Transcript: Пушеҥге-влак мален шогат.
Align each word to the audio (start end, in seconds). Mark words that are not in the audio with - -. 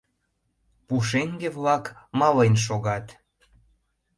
Пушеҥге-влак 0.87 1.85
мален 2.19 2.55
шогат. 2.65 3.05